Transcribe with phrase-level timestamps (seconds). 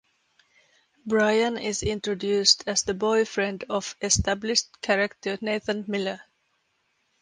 [1.05, 6.21] Bryan is introduced as the boyfriend of established character Nathan Miller.